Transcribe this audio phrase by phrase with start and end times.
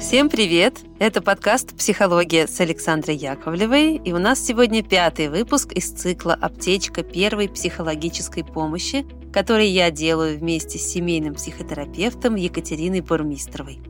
[0.00, 0.78] Всем привет!
[0.98, 7.02] Это подкаст «Психология» с Александрой Яковлевой, и у нас сегодня пятый выпуск из цикла «Аптечка
[7.02, 13.80] первой психологической помощи», который я делаю вместе с семейным психотерапевтом Екатериной Бурмистровой.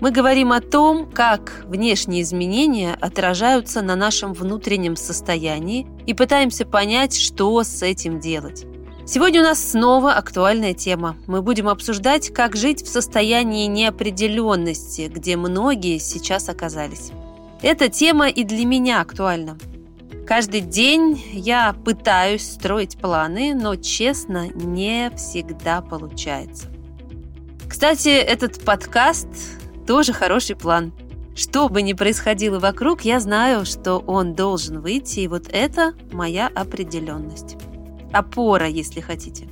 [0.00, 7.14] Мы говорим о том, как внешние изменения отражаются на нашем внутреннем состоянии и пытаемся понять,
[7.14, 8.64] что с этим делать.
[9.04, 11.16] Сегодня у нас снова актуальная тема.
[11.26, 17.10] Мы будем обсуждать, как жить в состоянии неопределенности, где многие сейчас оказались.
[17.62, 19.58] Эта тема и для меня актуальна.
[20.24, 26.68] Каждый день я пытаюсь строить планы, но, честно, не всегда получается.
[27.68, 29.26] Кстати, этот подкаст
[29.84, 30.92] тоже хороший план.
[31.34, 36.46] Что бы ни происходило вокруг, я знаю, что он должен выйти, и вот это моя
[36.46, 37.56] определенность
[38.12, 39.48] опора, если хотите.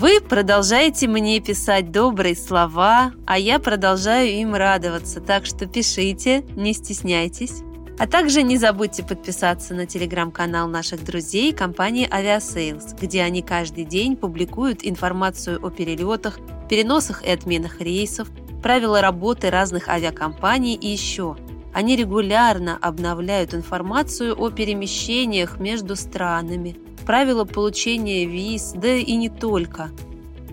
[0.00, 6.72] Вы продолжаете мне писать добрые слова, а я продолжаю им радоваться, так что пишите, не
[6.72, 7.62] стесняйтесь.
[7.98, 14.16] А также не забудьте подписаться на телеграм-канал наших друзей компании Aviasales, где они каждый день
[14.16, 16.38] публикуют информацию о перелетах,
[16.70, 18.30] переносах и отменах рейсов,
[18.62, 21.36] правила работы разных авиакомпаний и еще.
[21.74, 26.78] Они регулярно обновляют информацию о перемещениях между странами–
[27.10, 29.90] правила получения виз, да и не только.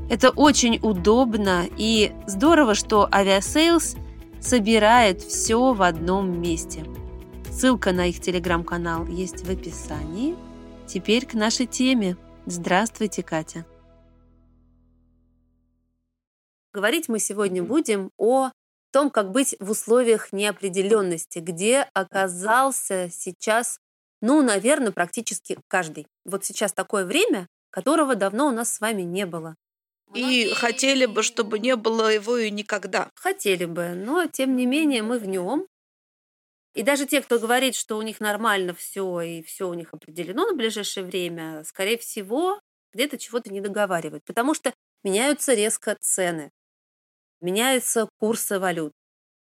[0.10, 3.96] Это очень удобно и здорово, что Aviasales
[4.42, 6.84] собирает все в одном месте.
[7.52, 10.36] Ссылка на их телеграм-канал есть в описании.
[10.88, 12.18] Теперь к нашей теме.
[12.48, 13.64] Здравствуйте, Катя.
[16.74, 18.50] Говорить мы сегодня будем о
[18.92, 23.78] том, как быть в условиях неопределенности, где оказался сейчас
[24.28, 26.06] ну, наверное, практически каждый.
[26.26, 29.56] Вот сейчас такое время, которого давно у нас с вами не было.
[30.14, 33.10] И хотели бы, чтобы не было его и никогда.
[33.16, 35.66] Хотели бы, но тем не менее мы в нем.
[36.74, 40.46] И даже те, кто говорит, что у них нормально все и все у них определено
[40.46, 42.60] на ближайшее время, скорее всего,
[42.94, 44.74] где-то чего-то не договаривают, потому что
[45.06, 46.52] меняются резко цены,
[47.40, 48.92] меняются курсы валют,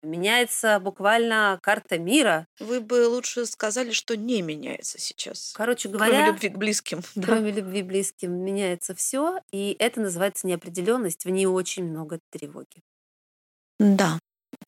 [0.05, 2.47] Меняется буквально карта мира.
[2.59, 5.53] Вы бы лучше сказали, что не меняется сейчас.
[5.55, 7.01] Короче говоря, кроме любви к близким.
[7.15, 7.57] Кроме да.
[7.59, 11.25] любви к близким меняется все, и это называется неопределенность.
[11.25, 12.83] В ней очень много тревоги.
[13.79, 14.19] Да,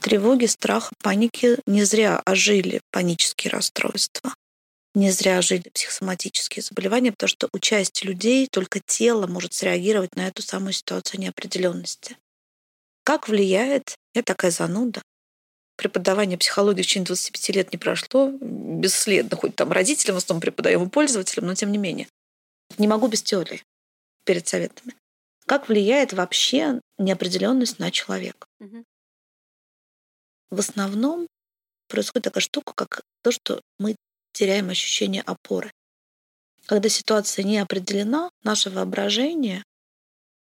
[0.02, 4.34] тревоги, страха, паники не зря ожили панические расстройства.
[4.96, 10.28] Не зря ожили психосоматические заболевания, потому что у части людей только тело может среагировать на
[10.28, 12.18] эту самую ситуацию неопределенности.
[13.04, 15.02] Как влияет, я такая зануда,
[15.77, 20.83] преподавание психологии в течение 25 лет не прошло бесследно, хоть там родителям в основном преподаем
[20.83, 22.07] и пользователям, но тем не менее.
[22.77, 23.63] Не могу без теории
[24.25, 24.95] перед советами.
[25.45, 28.47] Как влияет вообще неопределенность на человека?
[28.59, 28.83] Угу.
[30.51, 31.27] В основном
[31.88, 33.95] происходит такая штука, как то, что мы
[34.33, 35.71] теряем ощущение опоры.
[36.65, 39.63] Когда ситуация не определена, наше воображение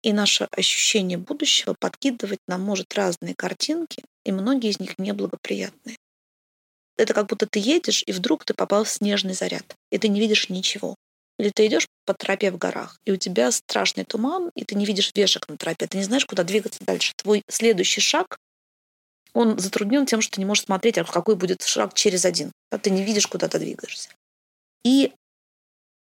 [0.03, 5.97] и наше ощущение будущего подкидывать нам может разные картинки, и многие из них неблагоприятные.
[6.97, 10.21] Это как будто ты едешь, и вдруг ты попал в снежный заряд, и ты не
[10.21, 10.95] видишь ничего.
[11.39, 14.85] Или ты идешь по тропе в горах, и у тебя страшный туман, и ты не
[14.85, 17.15] видишь вешек на тропе, ты не знаешь, куда двигаться дальше.
[17.17, 18.39] Твой следующий шаг,
[19.33, 22.53] он затруднен тем, что ты не можешь смотреть, а какой будет шаг через один.
[22.83, 24.11] Ты не видишь, куда ты двигаешься.
[24.85, 25.13] И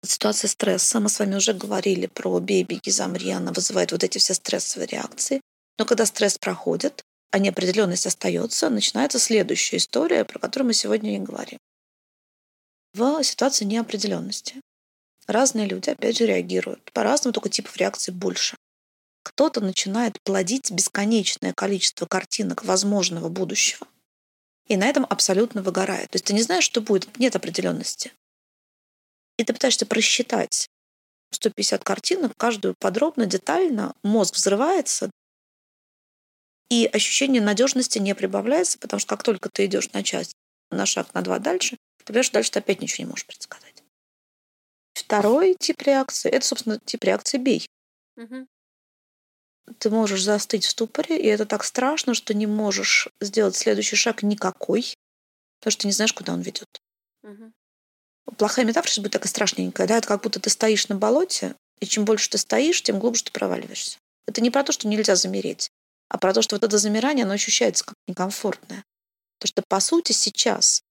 [0.04, 1.00] ситуация стресса.
[1.00, 3.30] Мы с вами уже говорили про «бей, беги, замри».
[3.32, 5.42] Она вызывает вот эти все стрессовые реакции.
[5.78, 11.20] Но когда стресс проходит, а неопределенность остается, начинается следующая история, про которую мы сегодня и
[11.20, 11.60] говорим.
[12.94, 14.56] В ситуации неопределенности
[15.28, 16.92] разные люди, опять же, реагируют.
[16.92, 18.58] По-разному, только типов реакций больше.
[19.24, 23.88] Кто-то начинает плодить бесконечное количество картинок возможного будущего,
[24.68, 26.10] и на этом абсолютно выгорает.
[26.10, 28.12] То есть ты не знаешь, что будет, нет определенности
[29.38, 30.68] и ты пытаешься просчитать
[31.32, 35.10] 150 картинок, каждую подробно, детально, мозг взрывается,
[36.70, 40.34] и ощущение надежности не прибавляется, потому что как только ты идешь на часть,
[40.70, 43.84] на шаг, на два дальше, ты понимаешь, что дальше ты опять ничего не можешь предсказать.
[44.94, 47.68] Второй тип реакции– это, собственно, тип реакции «бей».
[48.18, 48.48] Угу.
[49.80, 54.24] Ты можешь застыть в ступоре, и это так страшно, что не можешь сделать следующий шаг
[54.24, 54.96] никакой,
[55.60, 56.82] потому что не знаешь, куда он ведет.
[57.24, 57.54] Угу
[58.38, 61.86] плохая метафора сейчас будет такая страшненькая, да, это как будто ты стоишь на болоте, и
[61.86, 63.98] чем больше ты стоишь, тем глубже ты проваливаешься.
[64.28, 65.72] Это не про то, что нельзя замереть,
[66.10, 68.84] а про то, что вот это замирание, оно ощущается как некомфортное.
[69.40, 70.84] Потому что, по сути, сейчас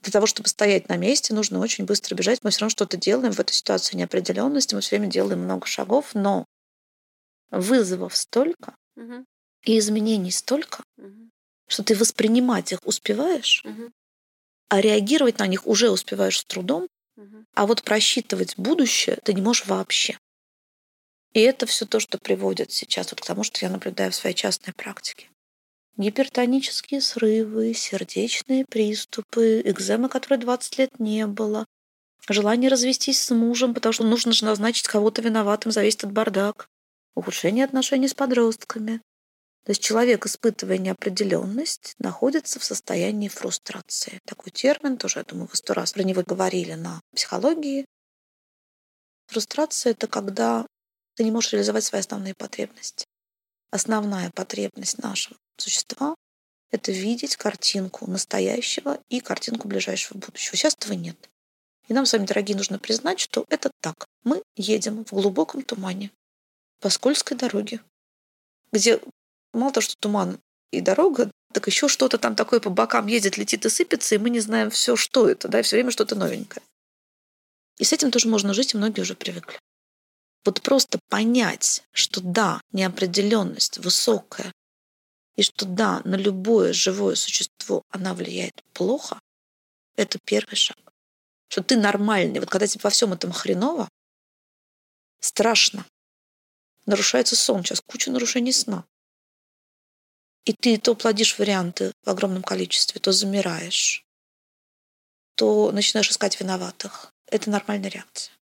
[0.00, 2.40] для того, чтобы стоять на месте, нужно очень быстро бежать.
[2.42, 6.14] Мы все равно что-то делаем в этой ситуации неопределенности, мы все время делаем много шагов,
[6.14, 6.46] но
[7.50, 9.24] вызовов столько, угу.
[9.64, 11.30] и изменений столько, угу.
[11.68, 13.92] что ты воспринимать их успеваешь, Мгм.
[14.68, 16.88] А реагировать на них уже успеваешь с трудом,
[17.54, 20.18] а вот просчитывать будущее ты не можешь вообще.
[21.32, 24.34] И это все то, что приводит сейчас вот к тому, что я наблюдаю в своей
[24.34, 25.28] частной практике.
[25.96, 31.66] Гипертонические срывы, сердечные приступы, экземы, которой 20 лет не было,
[32.28, 36.68] желание развестись с мужем, потому что нужно же назначить кого-то виноватым, зависит от бардак,
[37.14, 39.00] ухудшение отношений с подростками.
[39.66, 44.20] То есть человек, испытывая неопределенность, находится в состоянии фрустрации.
[44.24, 47.84] Такой термин тоже, я думаю, вы сто раз про него говорили на психологии.
[49.26, 50.64] Фрустрация— это когда
[51.16, 53.06] ты не можешь реализовать свои основные потребности.
[53.72, 56.14] Основная потребность нашего существа—
[56.70, 60.56] это видеть картинку настоящего и картинку ближайшего будущего.
[60.56, 61.16] Сейчас этого нет.
[61.88, 64.06] И нам с вами, дорогие, нужно признать, что это так.
[64.22, 66.12] Мы едем в глубоком тумане
[66.78, 67.80] по скользкой дороге,
[68.70, 69.00] где
[69.56, 70.38] мало того, что туман
[70.70, 74.30] и дорога, так еще что-то там такое по бокам ездит, летит и сыпется, и мы
[74.30, 76.62] не знаем все, что это, да, все время что-то новенькое.
[77.78, 79.58] И с этим тоже можно жить, и многие уже привыкли.
[80.44, 84.52] Вот просто понять, что да, неопределенность высокая,
[85.36, 89.20] и что да, на любое живое существо она влияет плохо,
[89.96, 90.76] это первый шаг.
[91.48, 92.40] Что ты нормальный.
[92.40, 93.88] Вот когда тебе во всем этом хреново,
[95.20, 95.86] страшно.
[96.86, 97.64] Нарушается сон.
[97.64, 98.84] Сейчас куча нарушений сна.
[100.46, 104.04] И ты то плодишь варианты в огромном количестве, то замираешь,
[105.34, 107.12] то начинаешь искать виноватых.
[107.26, 108.32] Это нормальная реакция.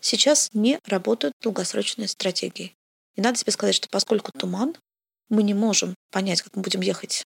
[0.00, 2.76] Сейчас не работают долгосрочные стратегии.
[3.14, 4.76] И надо себе сказать, что поскольку туман,
[5.30, 7.24] мы не можем понять, как мы будем ехать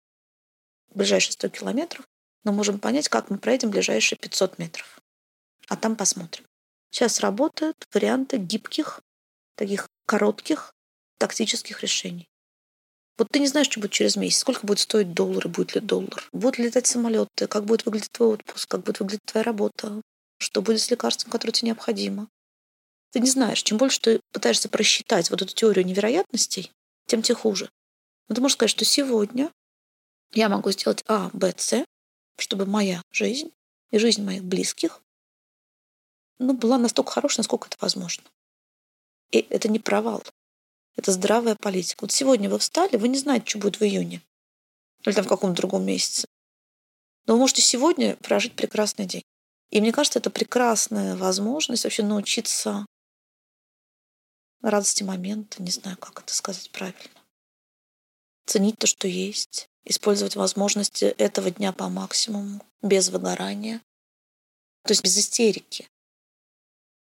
[0.91, 2.05] ближайшие 100 километров,
[2.43, 5.00] но можем понять, как мы проедем ближайшие 500 метров.
[5.69, 6.44] А там посмотрим.
[6.91, 9.00] Сейчас работают варианты гибких,
[9.55, 10.75] таких коротких
[11.19, 12.29] тактических решений.
[13.19, 16.29] Вот ты не знаешь, что будет через месяц, сколько будет стоить доллар, будет ли доллар,
[16.32, 20.00] будут ли летать самолеты, как будет выглядеть твой отпуск, как будет выглядеть твоя работа,
[20.38, 22.29] что будет с лекарством, которое тебе необходимо.
[23.11, 23.62] Ты не знаешь.
[23.62, 26.73] Чем больше ты пытаешься просчитать вот эту теорию невероятностей,
[27.06, 27.70] тем тебе хуже.
[28.29, 29.53] Но ты можешь сказать, что сегодня
[30.32, 31.85] я могу сделать А, Б, С,
[32.38, 33.53] чтобы моя жизнь
[33.91, 35.03] и жизнь моих близких
[36.38, 38.25] ну, была настолько хорошей, насколько это возможно.
[39.31, 40.23] И это не провал.
[40.96, 42.02] Это здравая политика.
[42.02, 44.20] Вот сегодня вы встали, вы не знаете, что будет в июне.
[45.04, 46.26] Или там в каком-то другом месяце.
[47.26, 49.22] Но вы можете сегодня прожить прекрасный день.
[49.70, 52.86] И мне кажется, это прекрасная возможность вообще научиться
[54.60, 57.20] радости момента, не знаю, как это сказать правильно.
[58.46, 63.80] Ценить то, что есть, использовать возможности этого дня по максимуму, без выгорания,
[64.84, 65.88] то есть без истерики.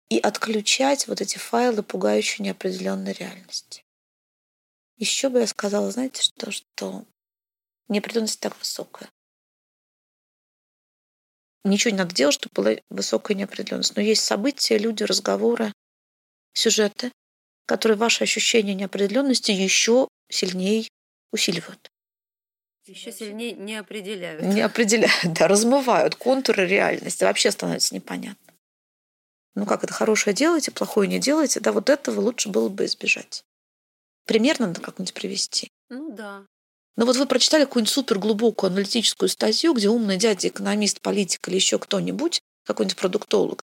[0.09, 3.85] И отключать вот эти файлы пугающей неопределенной реальности.
[4.97, 7.05] Еще бы я сказала, знаете что, что
[7.89, 9.09] неопределенность так высокая.
[11.65, 13.97] Ничего не надо делать, чтобы была высокая неопределенность.
[13.97, 15.73] Но есть события, люди, разговоры,
[16.55, 17.13] сюжеты,
[17.67, 20.89] которые ваши ощущения неопределенности еще сильнее
[21.33, 21.91] усиливают.
[22.87, 24.43] Еще сильнее не определяют.
[24.43, 27.25] Не определяют, да, размывают контуры реальности.
[27.25, 28.48] Вообще становится непонятно.
[29.59, 33.43] Ну как это хорошее делаете, плохое не делаете, да, вот этого лучше было бы избежать.
[34.25, 35.69] Примерно надо как-нибудь привести.
[35.89, 36.47] Ну да.
[36.97, 41.81] Но вот вы прочитали какую-нибудь суперглубокую аналитическую статью, где умный дядя, экономист, политик или еще
[41.81, 43.61] кто-нибудь, какой-нибудь продуктолог,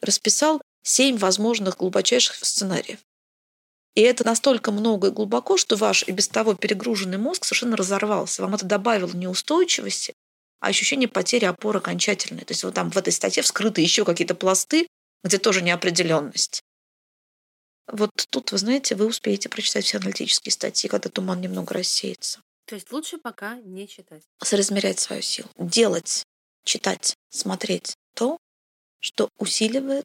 [0.00, 2.98] расписал семь возможных глубочайших сценариев.
[3.94, 8.42] И это настолько много и глубоко, что ваш и без того перегруженный мозг совершенно разорвался.
[8.42, 10.14] Вам это добавило неустойчивости,
[10.58, 12.44] а ощущение потери опоры окончательной.
[12.44, 14.88] То есть вот там в этой статье вскрыты еще какие-то пласты,
[15.24, 16.62] где тоже неопределенность.
[17.90, 22.40] Вот тут, вы знаете, вы успеете прочитать все аналитические статьи, когда туман немного рассеется.
[22.66, 24.22] То есть лучше пока не читать.
[24.42, 25.48] Соразмерять свою силу.
[25.56, 26.24] Делать,
[26.64, 28.36] читать, смотреть то,
[29.00, 30.04] что усиливает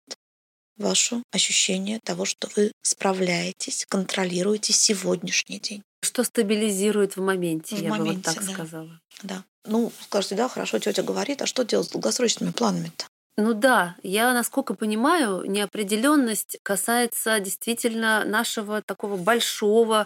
[0.78, 5.84] ваше ощущение того, что вы справляетесь, контролируете сегодняшний день.
[6.02, 8.54] Что стабилизирует в моменте, В я бы вот моменте, так да.
[8.54, 9.00] сказала.
[9.24, 9.46] Да.
[9.66, 13.06] Ну, скажете, да, хорошо, тетя говорит, а что делать с долгосрочными планами-то?
[13.38, 20.06] Ну да, я, насколько понимаю, неопределенность касается действительно нашего такого большого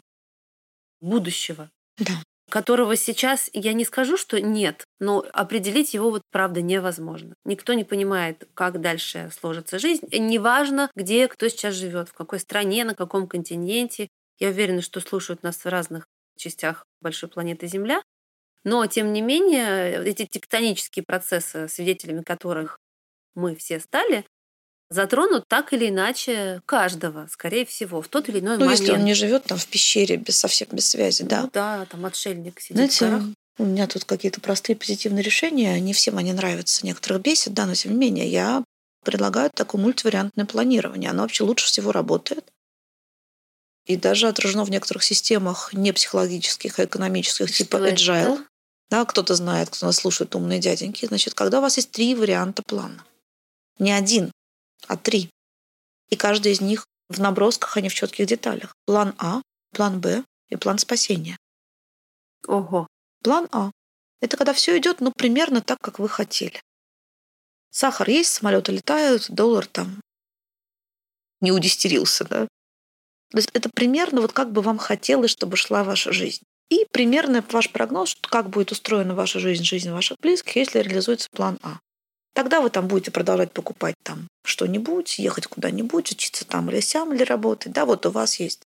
[1.01, 2.21] будущего, Да.
[2.49, 7.35] которого сейчас я не скажу, что нет, но определить его вот правда невозможно.
[7.45, 10.07] Никто не понимает, как дальше сложится жизнь.
[10.11, 14.09] И Неважно, где кто сейчас живет, в какой стране, на каком континенте.
[14.39, 16.07] Я уверена, что слушают нас в разных
[16.37, 18.03] частях большой планеты Земля.
[18.63, 22.77] Но, тем не менее, эти тектонические процессы, свидетелями которых
[23.37, 24.25] мы все стали,
[24.89, 28.79] затронут так или иначе каждого, скорее всего, в тот или иной Ну, момент.
[28.79, 31.43] если он не живет там в пещере без совсем без связи, да.
[31.43, 33.23] Ну да, там отшельник сидит в Знаете, горах.
[33.59, 35.79] У меня тут какие-то простые позитивные решения.
[35.79, 38.63] Не всем они нравятся, некоторых бесит, да, но тем не менее я
[39.03, 41.09] предлагаю такое мультивариантное планирование.
[41.09, 42.45] Оно вообще лучше всего работает.
[43.85, 47.95] И даже отражено в некоторых системах не психологических, а экономических, Что типа это?
[47.95, 48.45] agile.
[48.89, 51.05] Да, кто-то знает, кто нас слушает, умные дяденьки.
[51.05, 53.03] Значит, когда у вас есть три варианта плана.
[53.79, 54.31] Не один,
[54.87, 55.29] а три.
[56.09, 58.73] И каждый из них в набросках, а не в четких деталях.
[58.85, 59.41] План А,
[59.73, 61.37] план Б и план спасения.
[62.47, 62.87] Ого.
[63.23, 63.71] План А–
[64.21, 66.61] это когда все идет, ну, примерно так, как вы хотели.
[67.69, 70.01] Сахар есть, самолеты летают, доллар там
[71.41, 72.47] не удистерился, да?
[73.31, 76.43] То есть это примерно вот как бы вам хотелось, чтобы шла ваша жизнь.
[76.69, 81.59] И примерно ваш прогноз, как будет устроена ваша жизнь, жизнь ваших близких, если реализуется план
[81.61, 81.79] А.
[82.37, 87.23] Тогда вы там будете продолжать покупать там что-нибудь, ехать куда-нибудь, учиться там или сям, или
[87.23, 87.71] работать.
[87.71, 88.61] Да, вот у вас есть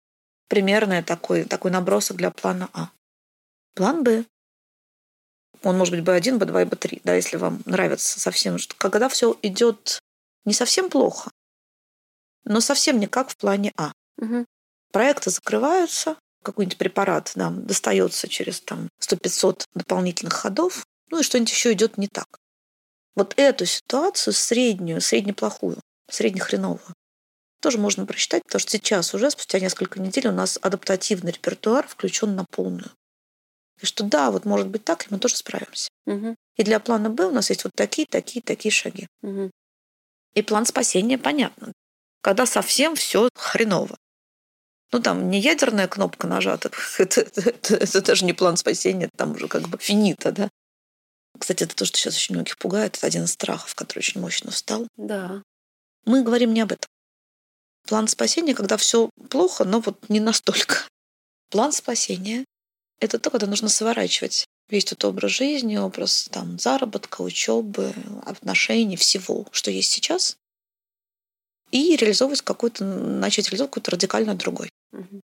[0.49, 2.89] примерно такой, такой набросок для плана А.
[3.73, 4.25] План Б.
[5.63, 8.57] Он может быть B1, B2 и B3, да, если вам нравится совсем.
[8.57, 10.01] Что, когда все идет
[10.43, 11.31] не совсем плохо,
[12.43, 13.93] но совсем не как в плане А.
[14.17, 14.45] Мгм.
[14.91, 21.71] Проекты закрываются, какой-нибудь препарат нам достается через там 100-500 дополнительных ходов, ну и что-нибудь еще
[21.71, 22.40] идет не так.
[23.15, 26.93] Вот эту ситуацию среднюю, среднеплохую, среднехреновую,
[27.61, 32.35] тоже можно просчитать, потому что сейчас уже, спустя несколько недель, у нас адаптативный репертуар включен
[32.35, 32.91] на полную.
[33.81, 35.89] И что да, вот может быть так, и мы тоже справимся.
[36.05, 36.35] Мгм.
[36.55, 39.07] И для плана Б у нас есть вот такие, такие, такие шаги.
[39.21, 39.51] Мгм.
[40.33, 41.73] И план спасения понятно.
[42.21, 43.97] Когда совсем все хреново.
[44.91, 49.31] Ну, там не ядерная кнопка нажата, это, это- это- это даже не план спасения, там
[49.33, 50.49] уже как бы финита, да.
[51.41, 52.97] Кстати, это то, что сейчас очень многих пугает.
[52.97, 54.87] Это один из страхов, который очень мощно встал.
[54.95, 55.41] Да.
[56.05, 56.87] Мы говорим не об этом.
[57.87, 60.87] План спасения, когда все плохо, но вот не настолько.
[61.49, 62.45] План спасения–
[62.99, 67.91] это то, когда нужно сворачивать весь тот образ жизни, образ там, заработка, учебы,
[68.23, 70.37] отношений, всего, что есть сейчас,
[71.71, 74.69] и реализовывать какой-то, начать реализовывать какой-то радикально другой.
[74.91, 75.21] Мгм.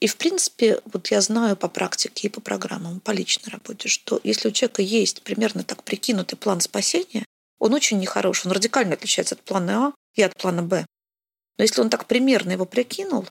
[0.00, 4.20] И, в принципе, вот я знаю по практике и по программам, по личной работе, что
[4.24, 7.24] если у человека есть примерно так прикинутый план спасения,
[7.58, 10.84] он очень нехорош, он радикально отличается от плана А и от плана Б.
[11.58, 13.26] Но если он так примерно его прикинул,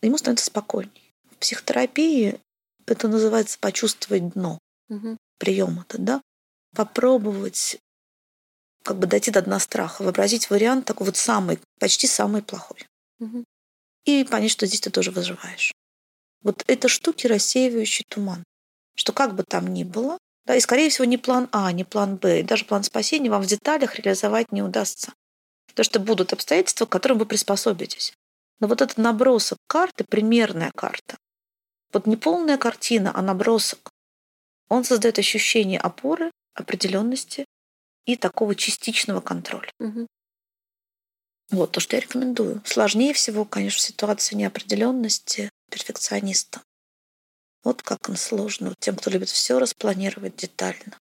[0.00, 1.12] ему становится спокойней.
[1.30, 2.40] В психотерапии
[2.86, 4.58] это называется почувствовать дно
[4.88, 5.18] Мгм.
[5.38, 6.22] приема-то, да?
[6.74, 7.78] Попробовать
[8.82, 12.86] как бы дойти до дна страха, вообразить вариант такой вот самый, почти самый плохой.
[13.18, 13.44] Мгм.
[14.04, 15.72] И понять, что здесь ты тоже выживаешь.
[16.42, 18.44] Вот это штуки, рассеивающие туман.
[18.96, 22.16] Что как бы там ни было, да, и, скорее всего, не план А, не план
[22.16, 25.12] Б, и даже план спасения вам в деталях реализовать не удастся.
[25.68, 28.12] Потому что будут обстоятельства, к которым вы приспособитесь.
[28.58, 31.16] Но вот этот набросок карты, примерная карта,
[31.92, 33.90] вот не полная картина, а набросок,
[34.68, 37.44] он создает ощущение опоры, определенности
[38.06, 39.70] и такого частичного контроля.
[39.78, 40.06] Мгм.
[41.50, 42.62] Вот то, что я рекомендую.
[42.64, 46.62] Сложнее всего, конечно, в ситуации неопределенности перфекциониста.
[47.64, 48.74] Вот как он сложно.
[48.78, 50.98] Тем, кто любит все распланировать детально.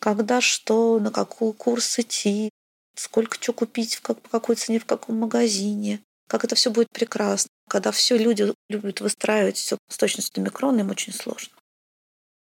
[0.00, 2.50] Когда что, на какой курс идти,
[2.94, 6.88] сколько что купить, в как, по какой цене, в каком магазине, как это все будет
[6.92, 7.48] прекрасно.
[7.68, 11.54] Когда все люди любят выстраивать все с точностью до микрона, им очень сложно.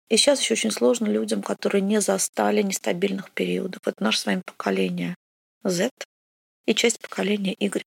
[0.09, 3.81] И сейчас еще очень сложно людям, которые не застали нестабильных периодов.
[3.87, 5.15] Это наше с вами поколение
[5.65, 5.91] Z,
[6.66, 7.85] и часть поколения Y,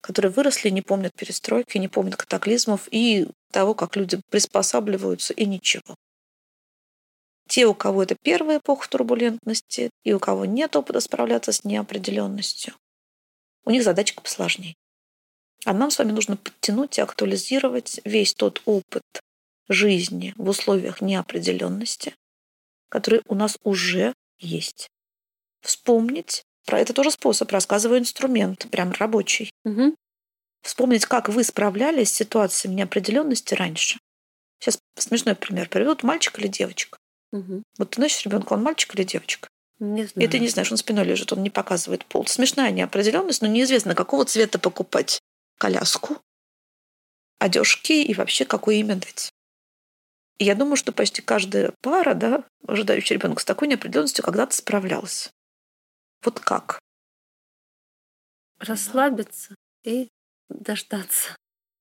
[0.00, 5.94] которые выросли, не помнят перестройки, не помнят катаклизмов и того, как люди приспосабливаются, и ничего.
[7.48, 12.74] Те, у кого это первая эпоха турбулентности, и у кого нет опыта справляться с неопределенностью,
[13.64, 14.76] у них задачка посложнее.
[15.64, 19.02] А нам с вами нужно подтянуть и актуализировать весь тот опыт
[19.68, 22.14] жизни в условиях неопределенности,
[22.88, 24.88] который у нас уже есть.
[25.60, 29.50] Вспомнить про это тоже способ, рассказываю инструмент, прям рабочий.
[29.64, 29.94] Мгм.
[30.62, 33.98] Вспомнить, как вы справлялись с ситуациями неопределенности раньше.
[34.58, 35.90] Сейчас смешной пример приведу.
[35.90, 36.98] Вот Мальчик или девочка?
[37.32, 37.62] Мгм.
[37.78, 39.48] Вот ты носишь ребенка, он мальчик или девочка?
[39.78, 40.28] Не знаю.
[40.28, 42.26] И ты не знаешь, он спиной лежит, он не показывает пол.
[42.26, 45.20] Смешная неопределенность, но неизвестно, какого цвета покупать
[45.58, 46.18] коляску,
[47.38, 49.30] одежки и вообще какое имя дать.
[50.38, 55.30] И я думаю, что почти каждая пара, да, ожидающая ребенка с такой неопределенностью, когда-то справлялась.
[56.22, 56.78] Вот как?
[58.58, 60.08] Расслабиться и
[60.48, 61.36] дождаться.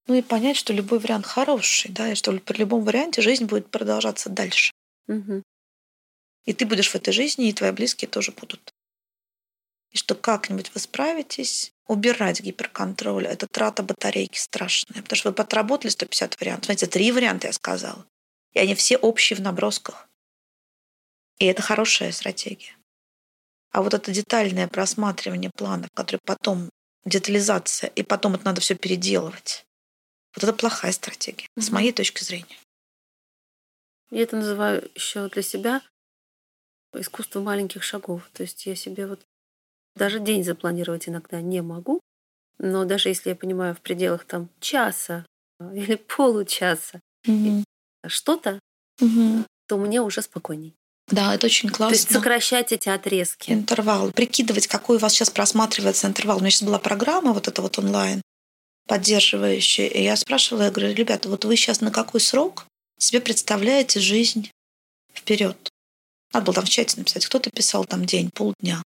[0.07, 3.69] Ну и понять, что любой вариант хороший, да, и что при любом варианте жизнь будет
[3.69, 4.71] продолжаться дальше.
[5.07, 5.43] Мгм.
[6.45, 8.73] И ты будешь в этой жизни, и твои близкие тоже будут.
[9.91, 13.27] И что как-нибудь вы справитесь, убирать гиперконтроль.
[13.27, 15.01] Это трата батарейки страшная.
[15.01, 16.65] Потому что вы отработали 150 вариантов.
[16.65, 18.05] Смотрите, три варианта я сказала.
[18.53, 20.07] И они все общие в набросках.
[21.39, 22.78] И это хорошая стратегия.
[23.71, 26.69] А вот это детальное просматривание планов, который потом
[27.05, 29.63] детализация, и потом это надо все переделывать.
[30.35, 31.61] Вот это плохая стратегия, mm-hmm.
[31.61, 32.57] с моей точки зрения.
[34.11, 35.81] Я это называю еще для себя
[36.93, 38.27] искусство маленьких шагов.
[38.33, 39.21] То есть я себе вот
[39.95, 41.99] даже день запланировать иногда не могу,
[42.57, 45.25] но даже если я понимаю в пределах там часа
[45.59, 47.63] а, или получаса mm-hmm.
[48.07, 48.59] что-то,
[49.01, 49.45] mm-hmm.
[49.67, 50.75] то мне уже спокойней.
[51.11, 51.95] Да, это очень классно.
[51.95, 53.51] То есть сокращать эти отрезки.
[53.51, 54.11] Интервал.
[54.11, 56.37] Прикидывать, какой у вас сейчас просматривается интервал.
[56.37, 58.21] У меня сейчас была программа вот эта вот онлайн,
[58.87, 59.87] поддерживающая.
[59.87, 62.65] И я спрашивала, я говорю, ребята, вот вы сейчас на какой срок
[62.99, 64.51] себе представляете жизнь
[65.13, 65.57] вперед?
[66.33, 67.25] Надо было там в чате написать.
[67.25, 68.83] Кто-то писал там день, полдня.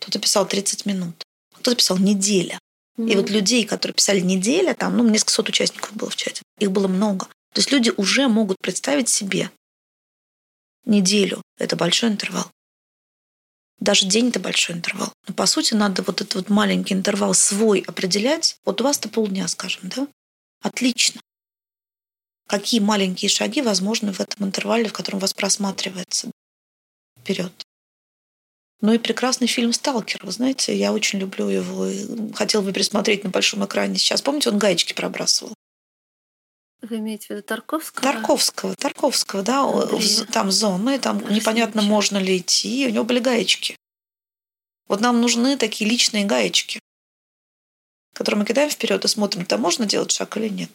[0.00, 1.22] Кто-то писал 30 минут.
[1.54, 2.58] Кто-то писал неделя.
[2.98, 3.12] Mm-hmm.
[3.12, 6.42] И вот людей, которые писали неделя, там, ну, несколько сот участников было в чате.
[6.58, 7.26] Их было много.
[7.52, 9.50] То есть люди уже могут представить себе,
[10.84, 12.50] неделю– это большой интервал.
[13.78, 15.12] Даже день– это большой интервал.
[15.26, 18.56] Но по сути надо вот этот вот маленький интервал свой определять.
[18.64, 20.06] Вот у вас-то полдня, скажем, да?
[20.62, 21.20] Отлично.
[22.46, 26.30] Какие маленькие шаги возможны в этом интервале, в котором вас просматривается
[27.18, 27.52] вперед?
[28.80, 30.20] Ну и прекрасный фильм «Сталкер».
[30.22, 31.88] Вы знаете, я очень люблю его.
[32.34, 34.20] Хотел бы пересмотреть на большом экране сейчас.
[34.20, 35.54] Помните, он гаечки пробрасывал?
[36.84, 38.02] Вы имеете в виду Тарковского?
[38.02, 40.26] Тарковского, Тарковского, да, Андрей.
[40.32, 43.76] там зоны, там Хорошо, непонятно, можно ли идти, у него были гаечки.
[44.86, 46.80] Вот нам нужны такие личные гаечки,
[48.12, 50.70] которые мы кидаем вперед и смотрим, там можно делать шаг или нет.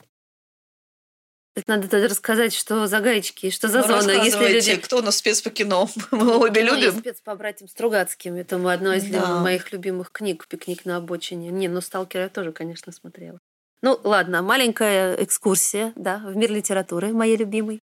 [1.56, 4.12] Это надо тогда рассказать, что за гаечки, что за ну, зона.
[4.24, 4.76] Если люди...
[4.78, 5.90] кто у нас спец по кино?
[6.12, 7.00] Мы обе ну, любим.
[7.00, 8.36] спец по братьям Стругацким.
[8.36, 9.40] Это одна из да.
[9.40, 11.50] моих любимых книг «Пикник на обочине».
[11.50, 13.40] Не, ну «Сталкера» я тоже, конечно, смотрела.
[13.82, 17.82] Ну, ладно, маленькая экскурсия, да, в мир литературы, моей любимой.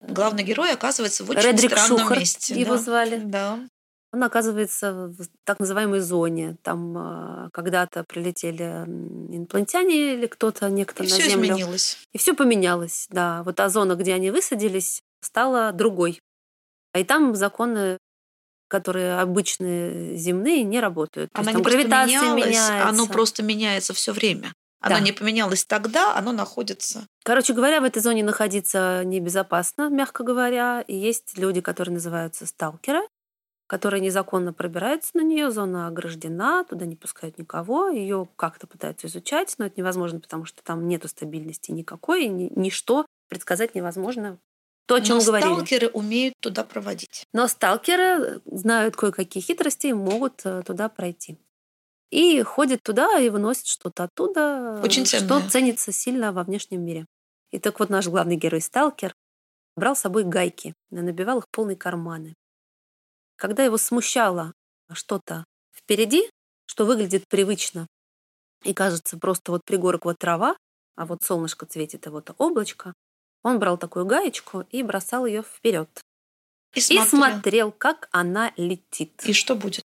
[0.00, 2.54] Главный герой оказывается в очень Редрик странном Шухарт месте.
[2.54, 2.82] Его да.
[2.82, 3.16] звали.
[3.24, 3.58] Да.
[4.12, 6.56] Он оказывается в так называемой зоне.
[6.62, 11.46] Там э, когда-то прилетели инопланетяне или кто-то, некто и на все Землю.
[11.46, 11.98] изменилось.
[12.12, 13.42] И все поменялось, да.
[13.42, 16.20] Вот та зона, где они высадились, стала другой.
[16.92, 17.98] А и там законы
[18.68, 21.30] которые обычные земные, не работают.
[21.32, 22.88] Она не гравитация меняется.
[22.88, 24.52] Оно просто меняется все время.
[24.80, 25.00] Оно да.
[25.00, 27.08] не поменялось тогда, оно находится.
[27.24, 30.82] Короче говоря, в этой зоне находиться небезопасно, мягко говоря.
[30.86, 33.00] И есть люди, которые называются сталкеры,
[33.66, 39.54] которые незаконно пробираются на нее, зона ограждена, туда не пускают никого, ее как-то пытаются изучать,
[39.58, 44.38] но это невозможно, потому что там нету стабильности никакой, и ничто предсказать невозможно
[44.88, 45.48] то, о чем Но говорили.
[45.52, 47.26] сталкеры умеют туда проводить.
[47.34, 51.36] Но сталкеры знают кое-какие хитрости и могут э, туда пройти.
[52.10, 55.40] И ходят туда и выносят что-то оттуда, Очень ценное.
[55.40, 57.04] что ценится сильно во внешнем мире.
[57.50, 59.14] И так вот наш главный герой сталкер
[59.76, 62.34] брал с собой гайки, набивал их полные карманы.
[63.36, 64.54] Когда его смущало
[64.92, 65.44] что-то
[65.76, 66.30] впереди,
[66.64, 67.86] что выглядит привычно,
[68.64, 70.56] и кажется просто вот пригорок вот трава,
[70.96, 72.94] а вот солнышко светит, и вот облачко,
[73.42, 75.88] он брал такую гаечку и бросал ее вперед.
[76.74, 77.04] И смотрел.
[77.04, 79.22] и смотрел, как она летит.
[79.24, 79.84] И что будет?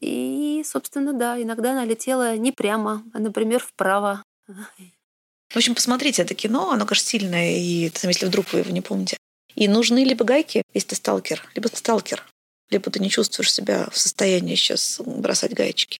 [0.00, 4.22] И, собственно, да, иногда она летела не прямо, а, например, вправо.
[4.46, 9.16] В общем, посмотрите это кино, оно, конечно, сильное, и если вдруг вы его не помните.
[9.54, 12.24] И нужны либо гайки, если ты сталкер, либо ты сталкер,
[12.70, 15.98] либо ты не чувствуешь себя в состоянии сейчас бросать гаечки.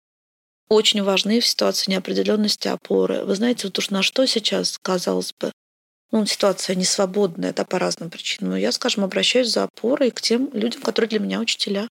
[0.68, 3.24] Очень важны в ситуации неопределенности опоры.
[3.24, 5.50] Вы знаете, вот уж на что сейчас, казалось бы,
[6.10, 8.50] ну, ситуация не свободная, да, по разным причинам.
[8.50, 11.88] Но я, скажем, обращаюсь за опорой к тем людям, которые для меня учителя.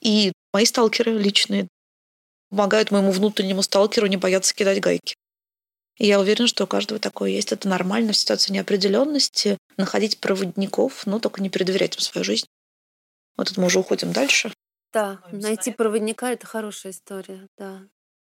[0.00, 1.68] И мои сталкеры личные
[2.50, 5.14] помогают моему внутреннему сталкеру не бояться кидать гайки.
[5.98, 7.52] И я уверена, что у каждого такое есть.
[7.52, 12.46] Это нормально в ситуации неопределенности находить проводников, но только не передоверять им свою жизнь.
[13.36, 14.52] Вот это мы уже уходим дальше.
[14.92, 17.82] Да, найти проводника– это хорошая история, да.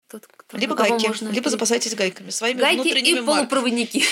[0.09, 2.31] Тот, кто, либо гайки, можно либо запасайтесь гайками.
[2.31, 4.05] Своими Гайки внутренними и полупроводники.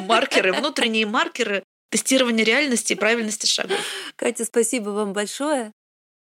[0.06, 3.78] маркеры, внутренние маркеры тестирования реальности и правильности шагов.
[4.16, 5.72] Катя, спасибо вам большое.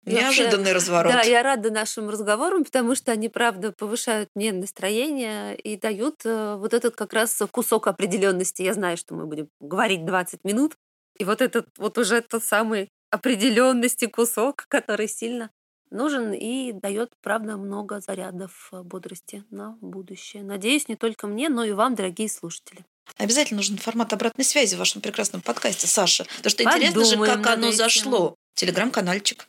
[0.05, 1.13] Неожиданный разворот.
[1.13, 6.57] Да, я рада нашим разговорам, потому что они, правда, повышают мне настроение и дают э,
[6.57, 8.63] вот этот как раз кусок определенности.
[8.63, 10.75] Я знаю, что мы будем говорить 20 минут,
[11.19, 15.51] и вот этот вот уже тот самый определенности кусок, который сильно
[15.93, 20.43] нужен и дает, правда, много зарядов э, бодрости на будущее.
[20.43, 22.85] Надеюсь, не только мне, но и вам, дорогие слушатели.
[23.19, 26.25] Обязательно нужен формат обратной связи в вашем прекрасном подкасте, Саша.
[26.37, 27.77] Потому что Подумаем интересно же, как оно этим.
[27.77, 28.37] зашло.
[28.55, 29.49] Телеграм-канальчик.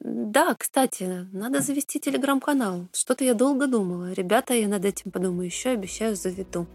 [0.00, 2.88] Да, кстати, надо завести телеграм-канал.
[2.94, 4.12] Что-то я долго думала.
[4.12, 6.66] Ребята, я над этим подумаю еще, обещаю, заведу.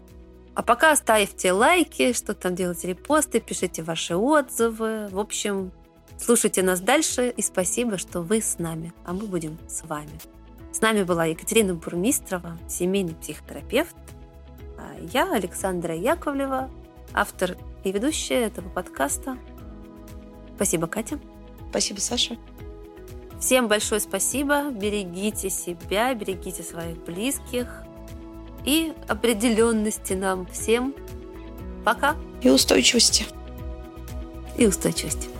[0.54, 5.08] А пока ставьте лайки, что там делайте репосты, пишите ваши отзывы.
[5.10, 5.72] В общем,
[6.18, 10.18] слушайте нас дальше и спасибо, что вы с нами, а мы будем с вами.
[10.72, 13.94] С нами была Екатерина Бурмистрова, семейный психотерапевт.
[14.76, 16.68] А я Александра Яковлева,
[17.12, 19.38] автор и ведущая этого подкаста.
[20.56, 21.20] Спасибо, Катя.
[21.70, 22.36] Спасибо, Саша.
[23.40, 24.70] Всем большое спасибо.
[24.70, 27.82] Берегите себя, берегите своих близких.
[28.64, 30.94] И определенности нам всем.
[31.84, 32.16] Пока.
[32.42, 33.26] И устойчивости.
[34.56, 35.33] И устойчивости.